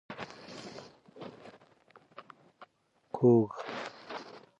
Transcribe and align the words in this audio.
کوږ 3.15 3.49